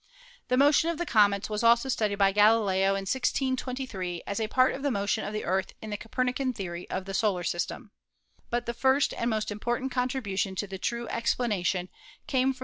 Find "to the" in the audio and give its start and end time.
10.55-10.79